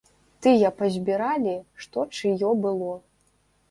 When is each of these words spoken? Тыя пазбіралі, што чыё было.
Тыя 0.45 0.71
пазбіралі, 0.79 1.55
што 1.87 2.09
чыё 2.19 2.57
было. 2.67 2.93